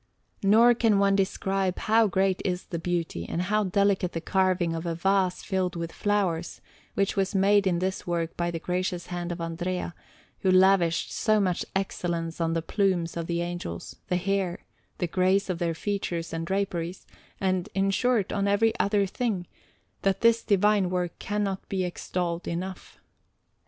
Nor 0.41 0.73
can 0.73 0.97
one 0.97 1.15
describe 1.15 1.77
how 1.77 2.07
great 2.07 2.41
is 2.43 2.63
the 2.65 2.79
beauty 2.79 3.29
and 3.29 3.39
how 3.39 3.65
delicate 3.65 4.13
the 4.13 4.19
carving 4.19 4.73
of 4.73 4.87
a 4.87 4.95
vase 4.95 5.43
filled 5.43 5.75
with 5.75 5.91
flowers, 5.91 6.59
which 6.95 7.15
was 7.15 7.35
made 7.35 7.67
in 7.67 7.77
this 7.77 8.07
work 8.07 8.35
by 8.35 8.49
the 8.49 8.57
gracious 8.57 9.05
hand 9.13 9.31
of 9.31 9.39
Andrea, 9.39 9.93
who 10.39 10.49
lavished 10.49 11.11
so 11.11 11.39
much 11.39 11.63
excellence 11.75 12.41
on 12.41 12.53
the 12.53 12.63
plumes 12.63 13.15
of 13.15 13.27
the 13.27 13.43
Angels, 13.43 13.97
the 14.07 14.17
hair, 14.17 14.65
the 14.97 15.05
grace 15.05 15.51
of 15.51 15.59
their 15.59 15.75
features 15.75 16.33
and 16.33 16.47
draperies, 16.47 17.05
and, 17.39 17.69
in 17.75 17.91
short, 17.91 18.33
on 18.33 18.47
every 18.47 18.73
other 18.79 19.05
thing, 19.05 19.45
that 20.01 20.21
this 20.21 20.41
divine 20.41 20.89
work 20.89 21.19
cannot 21.19 21.69
be 21.69 21.83
extolled 21.83 22.47
enough. 22.47 22.97